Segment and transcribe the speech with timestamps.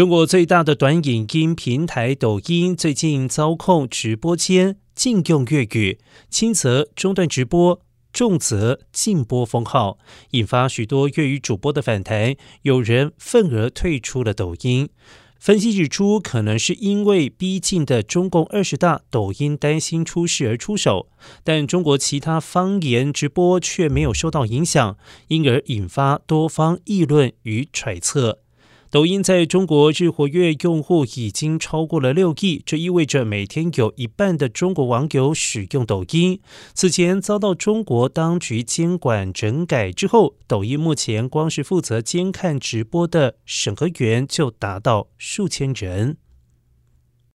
[0.00, 5.98] 中国最大的短影音平台抖音最近遭控直播间禁用粤语，
[6.30, 9.98] 轻则中断直播，重则禁播封号，
[10.30, 14.88] 引发许多粤语主播的反弹，有人愤而退出了抖音。
[15.38, 21.10] 分析指出，可能是因为逼近的中共二十大，抖音担心出事而出手，
[21.44, 24.96] 但中国其他方言直播却没有受到影响，
[25.28, 28.38] 因而引发多方议论与揣测。
[28.90, 36.40] 抖音在中国日活跃用户已经超过了六亿，这意味着每天有一半的中国网友使用抖音。
[36.74, 46.16] 此前遭到中国当局监管整改之后，抖音目前光是负责监看直播的审核员就达到数千人。